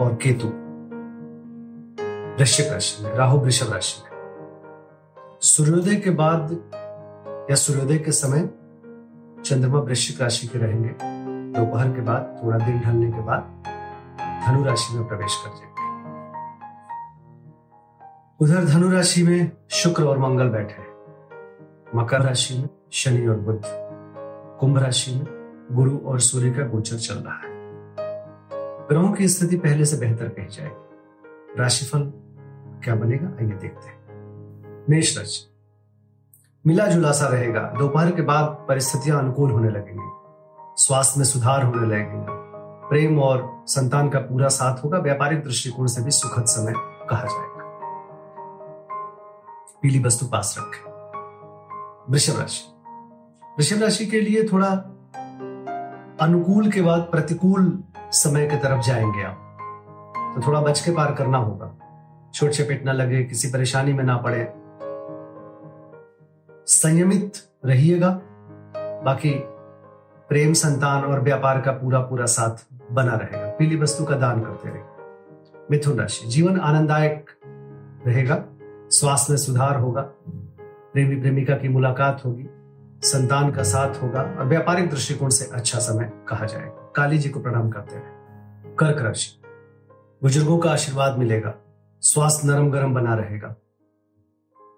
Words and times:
और 0.00 0.18
केतु। 0.22 0.66
वृश्चिक 2.38 2.72
राशि 2.72 3.04
में, 3.04 3.14
राहु 3.14 3.38
वृषभ 3.38 3.72
राशि 3.72 4.02
में। 4.02 4.16
सूर्योदय 5.40 5.96
के 5.96 6.10
बाद 6.10 6.70
या 7.50 7.54
सूर्योदय 7.54 7.98
के 7.98 8.12
समय 8.12 8.50
चंद्रमा 9.42 9.78
वृश्चिक 9.78 10.22
राशि 10.22 10.46
के 10.46 10.58
रहेंगे। 10.58 10.96
दोपहर 11.58 11.88
के 11.88 12.00
बाद, 12.00 12.40
थोड़ा 12.44 12.58
दिन 12.58 12.80
ढलने 12.80 13.12
के 13.12 13.20
बाद 13.20 13.64
धनु 14.46 14.64
राशि 14.64 14.94
में 14.94 15.08
प्रवेश 15.08 15.42
कर 15.44 15.50
जाएँगे। 15.50 15.76
उधर 18.40 18.64
धनु 18.64 18.90
राशि 18.90 19.22
में 19.22 19.52
शुक्र 19.70 20.04
और 20.04 20.18
मंगल 20.18 20.48
बैठे 20.48 20.74
हैं। 20.74 20.96
मकर 21.94 22.20
राशि 22.20 22.58
में 22.58 22.68
शनि 22.92 23.26
और 23.26 23.36
बुद्ध 23.36 23.62
कुंभ 24.60 24.78
राशि 24.78 25.14
में 25.14 25.26
गुरु 25.72 25.98
और 25.98 26.20
सूर्य 26.20 26.50
का 26.50 26.62
गोचर 26.62 26.96
चल 26.96 27.14
रहा 27.14 27.34
है। 27.34 27.55
ग्रहों 28.88 29.12
की 29.12 29.28
स्थिति 29.28 29.56
पहले 29.56 29.84
से 29.84 29.96
बेहतर 29.96 30.28
कही 30.28 30.46
जाएगी। 30.46 30.74
राशिफल 31.58 32.00
क्या 32.84 32.94
बनेगा? 32.94 33.26
आइए 33.26 33.50
देखते 33.50 33.88
हैं। 33.88 34.06
मेष 34.90 35.18
राशि। 35.18 35.52
मिला 36.66 36.86
जुला 36.86 37.12
सा 37.12 37.26
रहेगा। 37.26 37.60
दोपहर 37.60 38.10
के 38.10 38.22
बाद 38.22 38.44
परिस्थितियाँ 38.68 39.18
अनुकूल 39.18 39.50
होने 39.50 39.70
लगेंगी। 39.70 40.10
स्वास्थ्य 40.76 41.18
में 41.18 41.26
सुधार 41.26 41.64
होने 41.64 41.86
लगेगा। 41.86 42.26
प्रेम 42.90 43.20
और 43.20 43.64
संतान 43.66 44.08
का 44.08 44.18
पूरा 44.18 44.48
साथ 44.48 44.84
होगा। 44.84 44.98
व्यापारिक 44.98 45.44
दृष्टिकोण 45.44 45.86
से 45.86 46.02
भी 46.02 46.10
सुखद 46.10 46.44
समय 46.44 46.72
कहा 47.10 47.24
जाएगा। 47.24 47.56
पीली 49.82 50.02
वस्तु 50.04 50.26
पास 50.26 50.56
रखें। 50.58 50.92
वृषभ 52.12 52.40
राशि। 52.40 52.72
वृषभ 53.58 53.82
राशि 53.82 54.06
के 54.06 54.20
लिए 54.20 54.44
थोड़ा 54.52 54.68
अनुकूल 56.20 56.70
के 56.70 56.82
बाद 56.82 57.00
प्रतिकूल 57.00 57.84
समय 58.10 58.46
की 58.46 58.56
तरफ़ 58.56 58.82
जाएँगे 58.82 59.22
आप। 59.22 59.42
तो 60.34 60.46
थोड़ा 60.46 60.60
बच 60.60 60.80
के 60.80 60.90
पार 60.90 61.14
करना 61.14 61.38
होगा। 61.38 61.74
छोट 62.34 62.50
चपेट 62.50 62.84
ना 62.84 62.92
लगे, 62.92 63.24
किसी 63.24 63.48
परेशानी 63.48 63.92
में 63.92 64.04
ना 64.04 64.16
पड़े। 64.16 64.52
संयमित 66.66 67.32
रहिएगा। 67.66 68.20
बाकी 68.76 69.30
प्रेम, 70.28 70.52
संतान 70.52 71.04
और 71.04 71.20
व्यापार 71.20 71.60
का 71.60 71.72
पूरा 71.72 72.00
पूरा 72.00 72.26
साथ 72.26 72.74
बना 72.92 73.14
रहेगा। 73.14 73.48
पीली 73.48 73.76
वस्तु 73.76 74.04
का 74.04 74.16
दान 74.16 74.40
करते 74.40 74.68
रहिए। 74.68 74.82
मिथुन 75.70 75.98
राशि, 75.98 76.28
जीवन 76.28 76.60
आनंददायक 76.60 77.30
रहेगा। 78.06 78.44
स्वास्थ्य 78.90 79.32
में 79.32 79.38
सुधार 79.38 79.76
होगा। 79.76 80.10
प्रेमी 80.92 81.20
प्रेमिका 81.20 81.56
की 81.56 81.68
मुलाकात 81.68 82.22
होगी। 82.24 82.48
संतान 83.02 83.52
का 83.52 83.62
साथ 83.62 84.02
होगा 84.02 84.22
और 84.22 84.46
व्यापारिक 84.46 84.90
दृष्टिकोण 84.90 85.28
से 85.28 85.44
अच्छा 85.44 85.78
समय 85.78 86.12
कहा 86.28 86.46
जाएगा। 86.46 86.92
काली 86.96 87.18
जी 87.18 87.28
को 87.28 87.40
प्रणाम 87.40 87.70
करते 87.70 87.96
रहे 87.96 88.74
कर्क 88.76 89.02
राशि। 89.02 89.42
बुज़ुर्गों 90.22 90.58
का 90.58 90.70
आशीर्वाद 90.70 91.18
मिलेगा। 91.18 91.54
स्वास्थ्य 92.00 92.48
नरम 92.48 92.70
गरम 92.70 92.94
बना 92.94 93.14
रहेगा। 93.14 93.54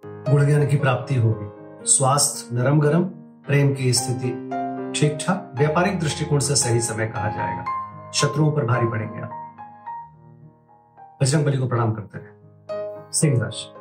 गुण 0.06 0.46
ज्ञान 0.46 0.66
की 0.66 0.76
प्राप्ति 0.76 1.14
होगी। 1.14 1.46
स्वास्थ्य 1.86 2.56
नरम 2.56 2.80
गरम 2.80 3.04
प्रेम 3.46 3.74
की 3.74 3.92
स्थिति 3.92 4.28
ठीक 4.94 5.18
ठाक 5.26 5.52
व्यापारिक 5.54 6.00
दृष्टिकोण 6.00 6.38
से 6.38 6.56
सही 6.56 6.80
समय 6.80 7.06
कहा 7.06 7.28
जाएगा। 7.28 7.64
शत्रुओं 8.10 8.52
पर 8.52 8.64
भारी 8.64 8.86
पड़ेंगे 8.86 9.20
आप। 9.20 9.44
बजरंग 11.22 11.44
बली 11.44 11.58
को 11.58 11.66
प्रणाम 11.68 11.92
करते 11.92 12.18
रहे 12.18 12.28
सिंह 13.12 13.42
राशि। 13.42 13.74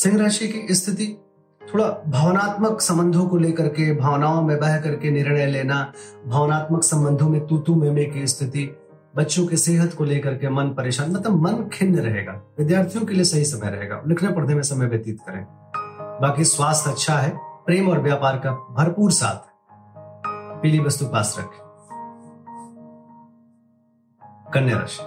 सिंह 0.00 0.22
राशि 0.22 0.48
की 0.48 0.74
स्थिति 0.74 1.25
थोड़ा 1.74 2.02
भावनात्मक 2.06 2.80
संबंधों 2.80 3.28
को 3.28 3.36
लेकर 3.36 3.68
के, 3.68 3.94
भावनाओं 3.94 4.42
में 4.42 4.60
बह 4.60 4.80
करके 4.80 5.10
निर्णय 5.10 5.46
लेना, 5.46 5.92
भावनात्मक 6.26 6.82
संबंधों 6.82 7.28
में 7.28 7.46
तू 7.46 7.58
तू 7.58 7.74
में 7.74 8.12
की 8.12 8.26
स्थिति, 8.26 8.76
बच्चों 9.16 9.46
की 9.46 9.56
सेहत 9.56 9.94
को 9.94 10.04
लेकर 10.04 10.34
के 10.34 10.48
मन 10.48 10.64
परेशान 10.64 11.10
मतलब 11.10 11.32
मन 11.32 11.68
खिन्न 11.72 11.98
रहेगा, 11.98 12.32
विद्यार्थियों 12.32 13.04
के 13.04 13.14
लिए 13.14 13.24
सही 13.24 13.44
समय 13.44 13.70
रहेगा, 13.70 14.02
लिखने 14.06 14.30
पढ़ने 14.30 14.54
में 14.54 14.62
समय 14.62 14.86
व्यतीत 14.86 15.20
करें। 15.20 15.46
बाकी 16.22 16.44
स्वास्थ्य 16.44 16.90
अच्छा 16.90 17.14
है, 17.14 17.32
प्रेम 17.36 17.88
और 17.88 18.00
व्यापार 18.00 18.36
का 18.36 18.50
भरपूर 18.50 19.12
साथ 19.12 19.56
पीली 20.62 20.78
वस्तु 20.78 21.06
पास 21.06 21.36
रखें। 21.38 21.66
कन्या 24.54 24.78
राशि। 24.78 25.02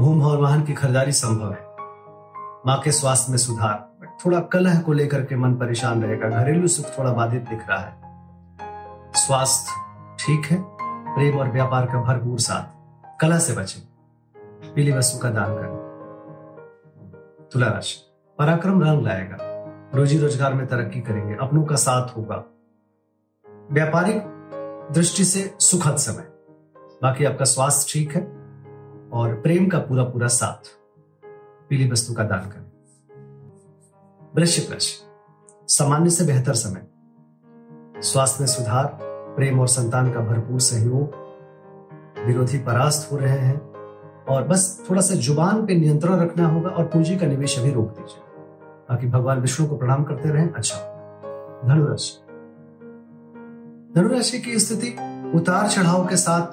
भूम 0.00 0.22
और 0.22 0.38
वाहन 0.38 0.62
की 0.62 0.72
खरीदारी 0.72 1.12
संभव 1.12 1.52
है। 1.52 1.69
माँ 2.66 2.80
के 2.80 2.92
स्वास्थ्य 2.92 3.30
में 3.30 3.38
सुधार। 3.38 3.74
बट 4.00 4.08
थोड़ा 4.24 4.40
कलह 4.40 4.80
को 4.80 4.92
लेकर 4.92 5.24
के 5.24 5.36
मन 5.36 5.54
परेशान 5.54 6.02
रहेगा। 6.02 6.28
घरेलू 6.28 6.68
सुख 6.68 6.98
थोड़ा 6.98 7.12
बाधित 7.12 7.42
दिख 7.42 7.68
रहा 7.68 7.78
है। 7.78 9.12
स्वास्थ्य 9.14 9.72
ठीक 10.18 10.46
है, 10.46 10.58
प्रेम 11.14 11.38
और 11.38 11.50
व्यापार 11.50 11.86
का 11.86 12.00
भरपूर 12.02 12.40
साथ। 12.40 13.20
कला 13.20 13.38
से 13.38 13.52
बचे। 13.52 13.80
पीली 14.74 14.92
वस्तु 14.92 15.18
का 15.18 15.30
दान 15.30 15.54
करें। 15.54 17.48
तुला 17.52 17.66
राशि। 17.66 17.96
पराक्रम 18.38 18.82
रंग 18.82 19.02
लाएगा। 19.02 19.36
रोजी 19.94 20.18
रोज़गार 20.18 20.54
में 20.54 20.66
तरक्की 20.66 21.00
करेंगे। 21.00 21.36
अपनों 21.40 21.64
का 21.64 21.76
साथ 21.76 22.16
होगा। 22.16 22.44
व्यापारिक 23.72 24.22
दृष्टि 24.92 25.24
से 25.24 25.54
सुखद 25.60 25.96
समय। 25.96 26.26
बाकी 27.02 27.24
आपका 27.24 27.44
स्वास्थ्य 27.44 27.92
ठीक 27.92 28.16
है 28.16 28.22
और 29.10 29.40
प्रेम 29.42 29.68
का 29.68 29.78
पूरा 29.78 30.04
पूरा 30.04 30.26
साथ। 30.26 30.79
पीली 31.70 31.90
वस्तु 31.90 32.14
का 32.14 32.24
दान 32.24 32.40
करें। 32.40 32.70
वृश्चिक 34.36 34.72
राशि, 34.72 34.94
सामान्य 35.68 36.10
से 36.10 36.24
बेहतर 36.24 36.54
समय। 36.54 36.86
स्वास्थ्य 38.02 38.36
में 38.40 38.48
सुधार, 38.48 38.98
प्रेम 39.36 39.60
और 39.60 39.68
संतान 39.68 40.12
का 40.12 40.20
भरपूर 40.20 40.60
सहयोग। 40.60 41.20
विरोधी 42.26 42.58
परास्त 42.58 43.12
हो 43.12 43.16
रहे 43.16 43.38
हैं 43.38 43.60
और 44.24 44.48
बस 44.48 44.86
थोड़ा 44.90 45.02
सा 45.02 45.14
ज़ुबान 45.14 45.66
पे 45.66 45.74
नियंत्रण 45.74 46.20
रखना 46.20 46.48
होगा 46.48 46.68
और 46.68 46.84
पूंजी 46.84 47.16
का 47.16 47.26
निवेश 47.26 47.58
अभी 47.58 47.70
रोक 47.70 47.88
दीजिए। 47.88 48.22
बाकी 48.90 49.06
भगवान 49.06 49.40
विष्णु 49.40 49.66
को 49.66 49.76
प्रणाम 49.76 50.04
करते 50.04 50.28
रहें। 50.28 50.52
अच्छा। 50.52 50.76
धनुराशि 51.68 52.18
धनुराशि 53.94 54.38
की 54.38 54.58
स्थिति 54.58 54.88
उतार 55.34 55.68
चढ़ाव 55.68 56.06
के 56.06 56.16
साथ 56.16 56.46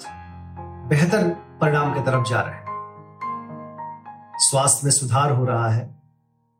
बेहतर 0.89 1.29
परिणाम 1.61 1.93
की 1.93 1.99
तरफ़ 1.99 2.29
जा 2.29 2.41
रहे 2.41 2.55
हैं। 2.55 2.66
स्वास्थ्य 4.37 4.81
में 4.83 4.91
सुधार 4.91 5.31
हो 5.31 5.45
रहा 5.45 5.69
है। 5.69 5.95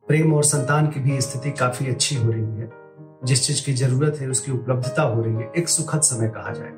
प्रेम 0.07 0.33
और 0.33 0.43
संतान 0.43 0.88
की 0.88 0.99
भी 0.99 1.21
स्थिति 1.21 1.51
काफ़ी 1.51 1.89
अच्छी 1.89 2.15
हो 2.15 2.31
रही 2.31 2.43
है। 2.43 2.71
जिस 3.23 3.47
चीज़ 3.47 3.65
की 3.65 3.73
ज़रूरत 3.73 4.17
है, 4.21 4.27
उसकी 4.27 4.51
उपलब्धता 4.51 5.01
हो 5.01 5.21
रही 5.21 5.35
है। 5.35 5.51
एक 5.57 5.69
सुखद 5.69 6.01
समय 6.01 6.27
कहा 6.27 6.53
जाए। 6.53 6.71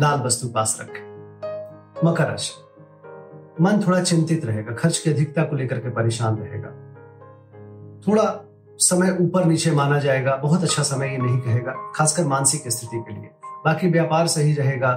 लाल 0.00 0.20
वस्तु 0.20 0.48
पास 0.48 0.78
रखें। 0.80 1.12
मकर 2.04 2.26
राशि। 2.26 2.52
मन 3.60 3.84
थोड़ा 3.86 4.02
चिंतित 4.02 4.44
रहेगा। 4.44 4.74
खर्च 4.74 4.98
की 4.98 5.10
अधिकता 5.10 5.42
को 5.42 5.56
लेकर 5.56 5.78
के 5.78 5.90
परेशान 5.90 6.36
रहेगा। 6.36 6.68
थोड़ा 8.08 8.48
समय 8.78 9.16
ऊपर 9.20 9.44
नीचे 9.44 9.70
माना 9.70 9.98
जाएगा। 9.98 10.36
बहुत 10.36 10.62
अच्छा 10.62 10.82
समय 10.82 11.08
ये 11.08 11.18
नहीं 11.18 11.40
कहेगा, 11.40 11.92
खासकर 11.94 12.24
मानसिक 12.24 12.62
स्थिति 12.68 13.04
के 13.08 13.14
लिए। 13.14 13.30
बाकी 13.44 13.88
व्यापार 13.88 14.26
सही 14.26 14.54
रहेगा 14.54 14.90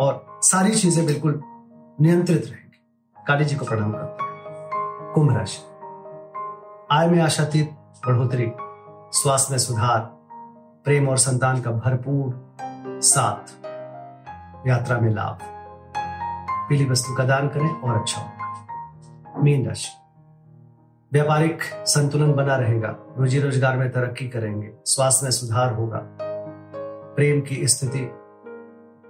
और 0.00 0.38
सारी 0.42 0.74
चीज़ें 0.74 1.06
बिल्कुल 1.06 1.42
नियंत्रित 2.00 2.44
रहेंगी। 2.44 2.61
काली 3.28 3.44
जी 3.44 3.56
को 3.56 3.64
प्रणाम 3.64 3.92
करते 3.92 4.24
हैं। 4.24 5.12
कुंभ 5.14 5.36
राशि। 5.36 5.58
आय 6.90 7.08
में 7.08 7.20
आशातीत, 7.20 7.70
बढ़ोतरी, 8.06 8.50
स्वास्थ्य 9.12 9.50
में 9.50 9.58
सुधार, 9.58 10.00
प्रेम 10.84 11.08
और 11.08 11.18
संतान 11.18 11.60
का 11.60 11.70
भरपूर 11.70 12.56
साथ, 13.02 13.52
यात्रा 14.66 14.98
में 14.98 15.10
लाभ। 15.10 15.38
पीली 16.68 16.84
वस्तु 16.84 17.14
का 17.14 17.24
दान 17.24 17.48
करें 17.48 17.68
और 17.68 18.00
अच्छा 18.00 18.22
होगा। 18.22 19.42
मीन 19.42 19.66
राशि। 19.66 19.92
व्यापारिक 21.12 21.62
संतुलन 21.86 22.32
बना 22.32 22.56
रहेगा 22.56 22.94
रोजी 23.18 23.40
रोज़गार 23.40 23.76
में 23.76 23.90
तरक्की 23.90 24.28
करेंगे, 24.28 24.72
स्वास्थ्य 24.84 25.24
में 25.24 25.30
सुधार 25.30 25.72
होगा। 25.72 26.00
प्रेम 27.16 27.40
की 27.40 27.66
स्थिति 27.68 28.10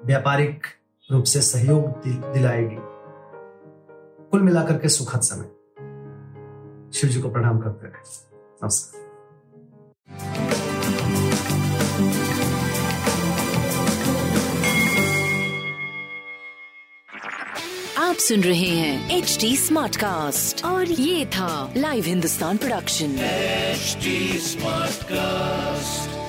व्यापारिक 0.05 0.67
रूप 1.11 1.25
से 1.25 1.41
सहयोग 1.41 2.03
दिलाएगी। 2.33 2.92
कुल 4.33 4.43
मिलाकर 4.43 4.73
के 4.73 4.89
सुखद 4.89 5.21
समय। 5.21 5.45
शिव 6.95 7.11
जी 7.11 7.21
को 7.21 7.31
प्रणाम 7.31 7.59
करते 7.59 7.87
रहे। 7.87 8.03
नमस्कार। 8.65 9.03
आप 17.99 18.15
सुन 18.15 18.41
रहे 18.41 18.69
हैं 18.69 19.19
एच 19.19 19.39
डी 19.41 19.57
स्मार्ट 19.57 19.97
कास्ट 19.97 20.65
और 20.65 20.87
ये 20.87 21.27
था 21.27 21.73
live 21.77 22.05
Hindustan 22.05 22.57
production 22.57 23.19
HD 23.19 24.39
smart 24.39 24.93
Smartcast. 24.93 26.22